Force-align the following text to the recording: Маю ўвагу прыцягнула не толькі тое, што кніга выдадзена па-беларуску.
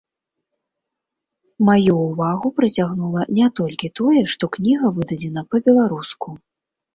Маю 1.67 1.93
ўвагу 1.97 2.47
прыцягнула 2.61 3.21
не 3.41 3.47
толькі 3.61 3.91
тое, 4.01 4.25
што 4.33 4.43
кніга 4.57 4.85
выдадзена 4.97 5.45
па-беларуску. 5.53 6.29